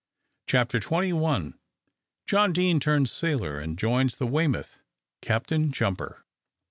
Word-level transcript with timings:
CHAPTER 0.47 0.79
TWENTY 0.79 1.13
ONE. 1.13 1.59
JOHN 2.25 2.53
DEANE 2.53 2.79
TURNS 2.79 3.11
SAILOR, 3.11 3.59
AND 3.59 3.77
JOINS 3.77 4.15
THE 4.17 4.25
"WEYMOUTH," 4.25 4.79
CAPTAIN 5.21 5.71
JUMPER. 5.71 6.25